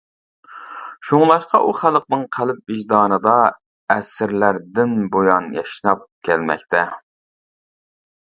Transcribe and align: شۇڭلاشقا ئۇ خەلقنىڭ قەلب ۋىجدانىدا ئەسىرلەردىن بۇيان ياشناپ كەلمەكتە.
شۇڭلاشقا 1.07 1.59
ئۇ 1.65 1.73
خەلقنىڭ 1.79 2.23
قەلب 2.37 2.71
ۋىجدانىدا 2.73 3.35
ئەسىرلەردىن 3.95 4.97
بۇيان 5.17 5.53
ياشناپ 5.59 6.03
كەلمەكتە. 6.29 6.81